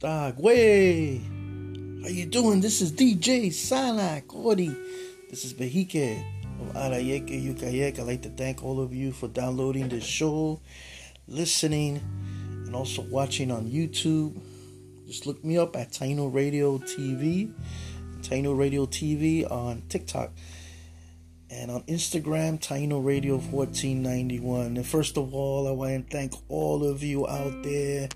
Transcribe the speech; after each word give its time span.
Dog, 0.00 0.38
way. 0.38 1.16
How 2.02 2.08
you 2.08 2.26
doing? 2.26 2.60
This 2.60 2.80
is 2.80 2.92
DJ 2.92 3.48
Sanakori. 3.48 4.72
This 5.28 5.44
is 5.44 5.52
Behike 5.52 6.22
of 6.60 6.72
Arayeke 6.74 7.44
Yukayek. 7.44 7.98
I'd 7.98 8.06
like 8.06 8.22
to 8.22 8.28
thank 8.28 8.62
all 8.62 8.80
of 8.80 8.94
you 8.94 9.10
for 9.10 9.26
downloading 9.26 9.88
this 9.88 10.04
show, 10.04 10.60
listening, 11.26 12.00
and 12.64 12.76
also 12.76 13.02
watching 13.10 13.50
on 13.50 13.68
YouTube. 13.68 14.40
Just 15.08 15.26
look 15.26 15.44
me 15.44 15.58
up 15.58 15.74
at 15.74 15.90
Taino 15.90 16.32
Radio 16.32 16.78
TV, 16.78 17.52
Taino 18.20 18.56
Radio 18.56 18.86
TV 18.86 19.50
on 19.50 19.82
TikTok, 19.88 20.30
and 21.50 21.72
on 21.72 21.82
Instagram, 21.82 22.60
Taino 22.60 23.04
Radio 23.04 23.38
1491. 23.38 24.76
And 24.76 24.86
first 24.86 25.16
of 25.16 25.34
all, 25.34 25.66
I 25.66 25.72
want 25.72 26.08
to 26.08 26.16
thank 26.16 26.34
all 26.48 26.88
of 26.88 27.02
you 27.02 27.26
out 27.26 27.64
there. 27.64 28.08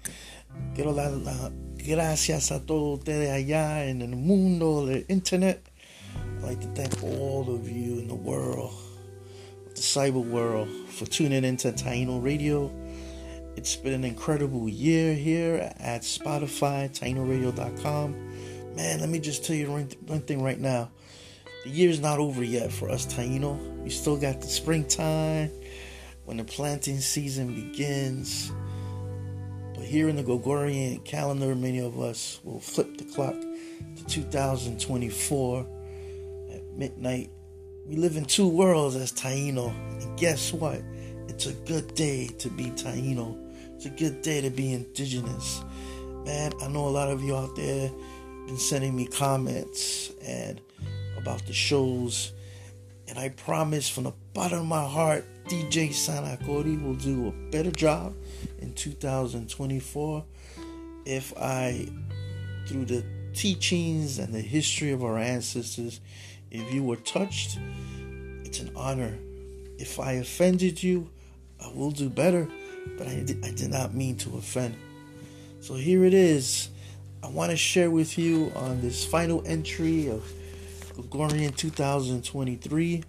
Quiero 0.75 0.95
dar 0.95 1.13
las 1.13 1.51
gracias 1.77 2.53
a 2.53 2.65
todos 2.65 3.01
ustedes 3.01 3.31
allá 3.31 3.87
en 3.87 4.03
el 4.03 4.17
mundo 4.17 4.87
del 4.87 5.05
internet. 5.09 5.69
I'd 6.39 6.43
like 6.43 6.61
to 6.61 6.69
thank 6.69 7.03
all 7.03 7.55
of 7.55 7.69
you 7.69 7.99
in 7.99 8.09
the 8.09 8.15
world, 8.15 8.73
the 9.75 9.81
cyber 9.81 10.25
world, 10.25 10.69
for 10.89 11.07
tuning 11.07 11.45
into 11.45 11.73
Taino 11.73 12.23
Radio. 12.23 12.71
It's 13.57 13.77
been 13.77 13.93
an 13.93 14.05
incredible 14.05 14.69
year 14.69 15.15
here 15.15 15.73
at 15.79 16.03
Spotify, 16.03 16.89
TainoRadio.com. 16.91 18.75
Man, 18.75 19.01
let 19.01 19.09
me 19.09 19.21
just 19.21 19.45
tell 19.45 19.55
you 19.55 19.71
one 19.71 20.21
thing 20.23 20.43
right 20.43 20.59
now. 20.59 20.91
The 21.65 21.71
year's 21.71 22.01
not 22.01 22.19
over 22.19 22.43
yet 22.43 22.73
for 22.73 22.89
us, 22.89 23.07
Taino. 23.07 23.57
We 23.83 23.91
still 23.91 24.17
got 24.17 24.41
the 24.41 24.47
springtime 24.47 25.51
when 26.25 26.39
the 26.39 26.45
planting 26.45 26.99
season 26.99 27.55
begins. 27.55 28.51
But 29.75 29.85
here 29.85 30.09
in 30.09 30.17
the 30.17 30.23
Gregorian 30.23 31.01
calendar, 31.01 31.55
many 31.55 31.79
of 31.79 31.99
us 32.01 32.41
will 32.45 32.61
flip 32.61 32.99
the 32.99 33.05
clock 33.05 33.35
to 33.97 34.07
2024 34.07 35.67
at 36.53 36.63
midnight. 36.77 37.31
We 37.87 37.97
live 37.97 38.17
in 38.17 38.25
two 38.25 38.49
worlds 38.49 38.97
as 38.97 39.13
Taino. 39.13 39.75
And 40.03 40.19
guess 40.19 40.53
what? 40.53 40.83
It's 41.29 41.47
a 41.47 41.53
good 41.53 41.95
day 41.95 42.29
to 42.39 42.49
be 42.51 42.67
Taino. 42.71 43.37
It's 43.75 43.87
a 43.87 43.91
good 43.91 44.23
day 44.23 44.41
to 44.41 44.51
be 44.51 44.73
indigenous. 44.73 45.63
Man, 46.25 46.53
I 46.63 46.69
know 46.69 46.87
a 46.87 46.91
lot 46.91 47.11
of 47.11 47.23
you 47.23 47.37
out 47.37 47.57
there 47.57 47.91
been 48.47 48.59
sending 48.59 48.95
me 48.95 49.07
comments 49.07 50.13
and 50.23 50.61
about 51.17 51.47
the 51.47 51.53
shows. 51.53 52.33
And 53.13 53.21
I 53.21 53.29
promise 53.29 53.91
from 53.91 54.05
the 54.05 54.15
bottom 54.33 54.61
of 54.61 54.65
my 54.65 54.89
heart, 54.89 55.27
DJ 55.45 55.91
Sanakori 55.91 56.83
will 56.83 56.95
do 56.95 57.29
a 57.29 57.51
better 57.51 57.71
job 57.71 58.15
in 58.59 58.73
2024 58.73 60.25
if 61.05 61.37
I, 61.37 61.91
through 62.67 62.87
the 62.87 63.05
teachings 63.35 64.19
and 64.19 64.33
the 64.33 64.41
history 64.41 64.93
of 64.93 65.05
our 65.05 65.19
ancestors, 65.19 66.01
if 66.51 66.73
you 66.73 66.83
were 66.83 66.97
touched, 66.97 67.59
it's 68.47 68.61
an 68.61 68.73
honor. 68.75 69.19
If 69.79 70.01
I 70.01 70.13
offended 70.13 70.83
you, 70.83 71.11
I 71.63 71.69
will 71.69 71.91
do 71.91 72.09
better, 72.09 72.49
but 72.97 73.09
I 73.09 73.25
did, 73.25 73.45
I 73.45 73.51
did 73.51 73.73
not 73.73 73.93
mean 73.93 74.17
to 74.21 74.39
offend. 74.39 74.75
So 75.61 75.75
here 75.75 76.07
it 76.07 76.15
is. 76.15 76.71
I 77.23 77.29
want 77.29 77.51
to 77.51 77.59
share 77.59 77.91
with 77.91 78.17
you 78.17 78.51
on 78.57 78.81
this 78.81 79.05
final 79.05 79.43
entry 79.47 80.09
of 80.09 80.25
Gregorian 80.95 81.53
2023. 81.55 83.03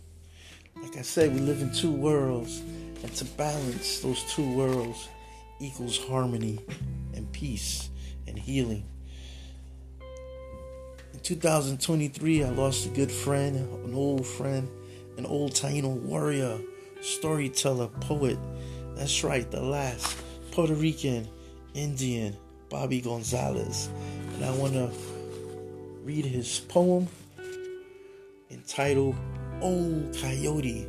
Like 0.82 0.98
I 0.98 1.02
said, 1.02 1.34
we 1.34 1.42
live 1.42 1.62
in 1.62 1.74
two 1.74 1.92
worlds, 1.92 2.60
and 3.04 3.14
to 3.16 3.26
balance 3.26 4.00
those 4.00 4.24
two 4.34 4.50
worlds 4.56 5.10
equals 5.60 5.98
harmony 5.98 6.60
and 7.14 7.30
peace 7.34 7.90
and 8.26 8.40
healing. 8.40 8.86
In 11.14 11.20
2023, 11.20 12.46
I 12.46 12.50
lost 12.52 12.86
a 12.86 12.90
good 12.90 13.12
friend, 13.12 13.58
an 13.86 13.94
old 13.94 14.26
friend, 14.26 14.70
an 15.18 15.26
old 15.26 15.52
Taino 15.52 15.94
warrior, 15.94 16.58
storyteller, 17.02 17.88
poet. 17.88 18.38
That's 18.96 19.26
right, 19.26 19.50
the 19.52 19.62
last 19.62 20.18
Puerto 20.52 20.74
Rican 20.74 21.28
Indian, 21.74 22.38
Bobby 22.70 23.02
Gonzalez. 23.02 23.90
And 24.36 24.46
I 24.46 24.52
want 24.52 24.74
to 24.74 24.90
read 26.04 26.26
his 26.26 26.60
poem 26.60 27.10
entitled 28.54 29.16
Old 29.62 30.16
Coyote 30.22 30.88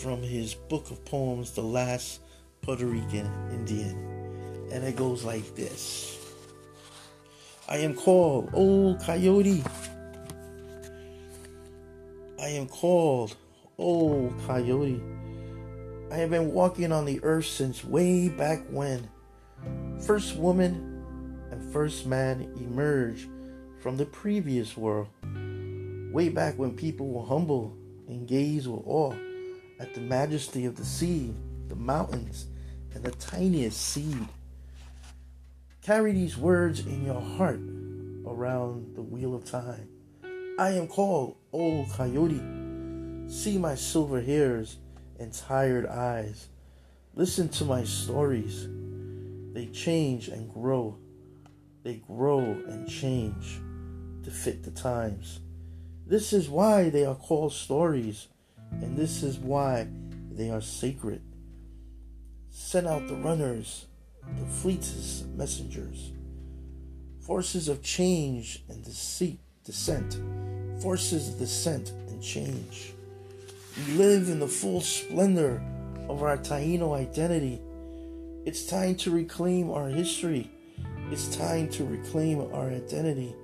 from 0.00 0.22
his 0.22 0.54
book 0.54 0.90
of 0.90 1.04
poems, 1.04 1.52
The 1.52 1.62
Last 1.62 2.20
Puerto 2.62 2.86
Rican 2.86 3.30
Indian. 3.52 4.68
And 4.72 4.84
it 4.84 4.96
goes 4.96 5.24
like 5.24 5.54
this 5.54 6.18
I 7.68 7.78
am 7.78 7.94
called 7.94 8.50
Old 8.52 9.00
Coyote. 9.00 9.62
I 12.40 12.48
am 12.48 12.66
called 12.66 13.36
Old 13.78 14.34
Coyote. 14.46 15.00
I 16.10 16.16
have 16.16 16.30
been 16.30 16.52
walking 16.52 16.92
on 16.92 17.04
the 17.04 17.20
earth 17.22 17.46
since 17.46 17.84
way 17.84 18.28
back 18.28 18.64
when. 18.68 19.08
First 20.00 20.36
woman 20.36 21.02
and 21.50 21.72
first 21.72 22.06
man 22.06 22.52
emerged 22.58 23.28
from 23.80 23.96
the 23.96 24.06
previous 24.06 24.76
world. 24.76 25.08
Way 26.14 26.28
back 26.28 26.56
when 26.56 26.76
people 26.76 27.08
were 27.08 27.26
humble 27.26 27.76
and 28.06 28.28
gazed 28.28 28.68
with 28.68 28.86
awe 28.86 29.16
at 29.80 29.94
the 29.94 30.00
majesty 30.00 30.64
of 30.64 30.76
the 30.76 30.84
sea, 30.84 31.34
the 31.66 31.74
mountains, 31.74 32.46
and 32.94 33.02
the 33.02 33.10
tiniest 33.10 33.80
seed. 33.80 34.28
Carry 35.82 36.12
these 36.12 36.36
words 36.36 36.86
in 36.86 37.04
your 37.04 37.20
heart 37.20 37.58
around 38.28 38.94
the 38.94 39.02
wheel 39.02 39.34
of 39.34 39.44
time. 39.44 39.88
I 40.56 40.70
am 40.70 40.86
called 40.86 41.34
Old 41.50 41.90
Coyote. 41.90 42.40
See 43.26 43.58
my 43.58 43.74
silver 43.74 44.20
hairs 44.20 44.76
and 45.18 45.32
tired 45.32 45.84
eyes. 45.84 46.46
Listen 47.16 47.48
to 47.48 47.64
my 47.64 47.82
stories. 47.82 48.68
They 49.52 49.66
change 49.66 50.28
and 50.28 50.48
grow. 50.54 50.96
They 51.82 51.94
grow 52.06 52.38
and 52.38 52.88
change 52.88 53.58
to 54.22 54.30
fit 54.30 54.62
the 54.62 54.70
times. 54.70 55.40
This 56.06 56.34
is 56.34 56.50
why 56.50 56.90
they 56.90 57.06
are 57.06 57.14
called 57.14 57.54
stories, 57.54 58.28
and 58.70 58.94
this 58.94 59.22
is 59.22 59.38
why 59.38 59.88
they 60.30 60.50
are 60.50 60.60
sacred. 60.60 61.22
Send 62.50 62.86
out 62.86 63.08
the 63.08 63.16
runners, 63.16 63.86
the 64.38 64.44
fleetest 64.44 65.26
messengers, 65.28 66.12
forces 67.20 67.68
of 67.68 67.82
change 67.82 68.64
and 68.68 68.84
deceit, 68.84 69.40
descent, 69.64 70.20
forces 70.82 71.30
of 71.30 71.38
descent 71.38 71.92
and 72.08 72.22
change. 72.22 72.92
We 73.86 73.94
live 73.94 74.28
in 74.28 74.40
the 74.40 74.46
full 74.46 74.82
splendor 74.82 75.62
of 76.10 76.22
our 76.22 76.36
Taino 76.36 76.94
identity. 76.94 77.62
It's 78.44 78.66
time 78.66 78.94
to 78.96 79.10
reclaim 79.10 79.70
our 79.70 79.88
history. 79.88 80.50
It's 81.10 81.34
time 81.34 81.70
to 81.70 81.84
reclaim 81.86 82.42
our 82.52 82.68
identity. 82.68 83.34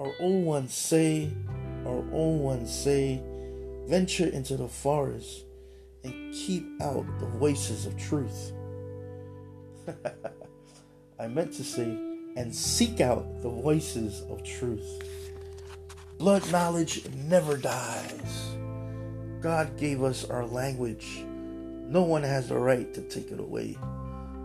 Our 0.00 0.14
old 0.18 0.46
ones 0.46 0.72
say, 0.72 1.30
our 1.84 2.02
old 2.10 2.40
ones 2.40 2.74
say, 2.74 3.20
venture 3.86 4.28
into 4.28 4.56
the 4.56 4.66
forest 4.66 5.44
and 6.04 6.32
keep 6.32 6.64
out 6.80 7.04
the 7.18 7.26
voices 7.26 7.84
of 7.84 7.98
truth. 7.98 8.52
I 11.20 11.26
meant 11.28 11.52
to 11.52 11.62
say, 11.62 11.84
and 12.34 12.54
seek 12.54 13.02
out 13.02 13.42
the 13.42 13.50
voices 13.50 14.22
of 14.30 14.42
truth. 14.42 15.02
Blood 16.16 16.50
knowledge 16.50 17.06
never 17.26 17.58
dies. 17.58 18.56
God 19.42 19.76
gave 19.76 20.02
us 20.02 20.24
our 20.24 20.46
language. 20.46 21.26
No 21.26 22.04
one 22.04 22.22
has 22.22 22.48
the 22.48 22.58
right 22.58 22.94
to 22.94 23.02
take 23.02 23.30
it 23.32 23.38
away 23.38 23.76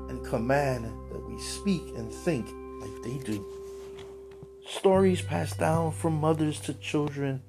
and 0.10 0.26
command 0.26 0.84
that 1.14 1.26
we 1.26 1.40
speak 1.40 1.84
and 1.96 2.12
think 2.12 2.46
like 2.82 3.04
they 3.04 3.18
do. 3.20 3.65
Stories 4.68 5.22
passed 5.22 5.60
down 5.60 5.92
from 5.92 6.20
mothers 6.20 6.60
to 6.62 6.74
children 6.74 7.44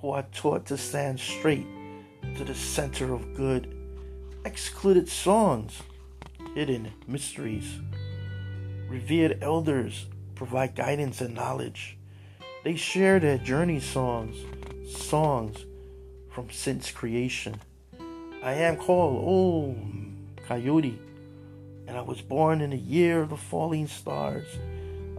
who 0.00 0.10
are 0.10 0.26
taught 0.32 0.66
to 0.66 0.76
stand 0.76 1.20
straight 1.20 1.66
to 2.36 2.44
the 2.44 2.54
center 2.54 3.14
of 3.14 3.34
good. 3.34 3.72
Excluded 4.44 5.08
songs, 5.08 5.80
hidden 6.56 6.92
mysteries. 7.06 7.78
Revered 8.88 9.38
elders 9.42 10.06
provide 10.34 10.74
guidance 10.74 11.20
and 11.20 11.34
knowledge. 11.34 11.96
They 12.64 12.74
share 12.74 13.20
their 13.20 13.38
journey 13.38 13.78
songs, 13.78 14.36
songs 14.92 15.64
from 16.32 16.50
since 16.50 16.90
creation. 16.90 17.60
I 18.42 18.54
am 18.54 18.76
called 18.76 19.24
Old 19.24 19.78
Coyote, 20.48 20.98
and 21.86 21.96
I 21.96 22.02
was 22.02 22.20
born 22.20 22.60
in 22.60 22.70
the 22.70 22.76
year 22.76 23.22
of 23.22 23.30
the 23.30 23.36
falling 23.36 23.86
stars. 23.86 24.48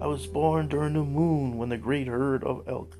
I 0.02 0.08
was 0.08 0.28
born 0.28 0.68
during 0.68 0.94
the 0.94 1.04
moon 1.04 1.58
when 1.58 1.70
the 1.70 1.78
great 1.78 2.08
herd 2.08 2.44
of 2.44 2.68
elk 2.68 2.98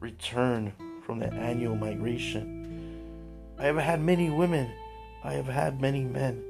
returned 0.00 0.72
from 1.04 1.20
their 1.20 1.32
annual 1.32 1.76
migration. 1.76 3.54
I 3.58 3.66
have 3.66 3.76
had 3.76 4.00
many 4.00 4.28
women, 4.28 4.70
I 5.22 5.34
have 5.34 5.46
had 5.46 5.80
many 5.80 6.04
men, 6.04 6.42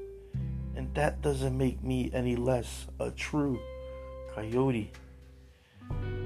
and 0.74 0.92
that 0.94 1.20
doesn't 1.20 1.56
make 1.56 1.82
me 1.84 2.10
any 2.14 2.36
less 2.36 2.86
a 2.98 3.10
true 3.10 3.60
coyote. 4.34 4.90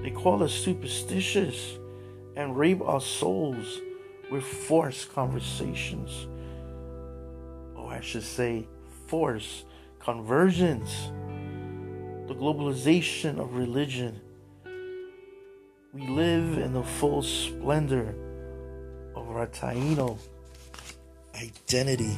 They 0.02 0.10
call 0.10 0.42
us 0.42 0.52
superstitious 0.52 1.76
and 2.36 2.56
rape 2.56 2.80
our 2.80 3.00
souls 3.00 3.80
with 4.30 4.44
forced 4.44 5.12
conversations. 5.12 6.28
Or 7.74 7.92
I 7.92 8.00
should 8.00 8.22
say, 8.22 8.68
forced 9.06 9.64
conversions. 9.98 11.10
The 12.30 12.36
globalization 12.36 13.40
of 13.40 13.56
religion. 13.56 14.20
We 15.92 16.06
live 16.06 16.58
in 16.58 16.72
the 16.72 16.84
full 16.84 17.22
splendor 17.22 18.14
of 19.16 19.28
our 19.30 19.48
Taino 19.48 20.16
identity. 21.34 22.16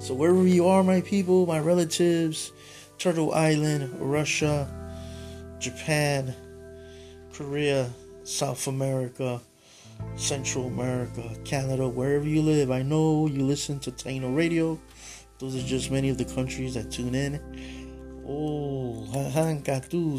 So, 0.00 0.12
wherever 0.12 0.46
you 0.46 0.66
are, 0.66 0.84
my 0.84 1.00
people, 1.00 1.46
my 1.46 1.60
relatives, 1.60 2.52
Turtle 2.98 3.32
Island, 3.32 3.90
Russia, 3.98 4.68
Japan, 5.60 6.34
Korea, 7.32 7.88
South 8.22 8.66
America, 8.66 9.40
Central 10.16 10.66
America, 10.66 11.22
Canada, 11.42 11.88
wherever 11.88 12.28
you 12.28 12.42
live, 12.42 12.70
I 12.70 12.82
know 12.82 13.28
you 13.28 13.44
listen 13.44 13.80
to 13.80 13.92
Taino 13.92 14.36
Radio. 14.36 14.78
Those 15.38 15.56
are 15.56 15.66
just 15.66 15.90
many 15.90 16.10
of 16.10 16.18
the 16.18 16.26
countries 16.26 16.74
that 16.74 16.90
tune 16.90 17.14
in. 17.14 17.40
Oh, 18.28 18.75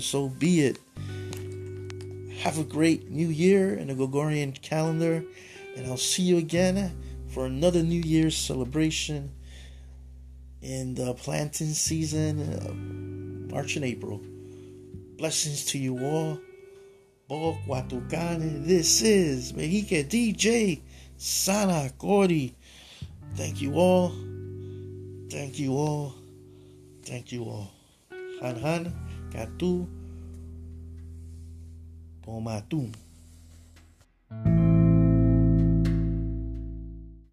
So 0.02 0.30
be 0.30 0.62
it. 0.62 0.80
Have 2.40 2.58
a 2.58 2.64
great 2.64 3.10
new 3.10 3.28
year 3.28 3.74
in 3.74 3.88
the 3.88 3.96
Gregorian 3.96 4.52
calendar, 4.54 5.24
and 5.76 5.88
I'll 5.88 5.98
see 5.98 6.24
you 6.24 6.38
again 6.38 6.96
for 7.28 7.46
another 7.46 7.84
New 7.84 8.02
Year's 8.02 8.38
celebration 8.38 9.32
in 10.62 10.96
the 10.96 11.14
planting 11.14 11.74
season, 11.74 12.42
uh, 12.42 13.54
March 13.54 13.76
and 13.76 13.86
April. 13.86 14.22
Blessings 15.18 15.66
to 15.66 15.78
you 15.78 15.98
all. 16.04 16.40
Bo 17.28 17.58
This 17.74 19.02
is 19.02 19.52
Mexique 19.54 20.08
DJ 20.08 20.82
Sanakori. 21.20 22.54
Thank 23.36 23.62
you 23.62 23.76
all. 23.76 24.14
Thank 25.30 25.60
you 25.60 25.74
all. 25.74 26.16
Thank 27.04 27.32
you 27.32 27.44
all. 27.44 27.77
Han 28.42 28.56
Gatu 29.34 29.88
Pomatum. 32.22 33.07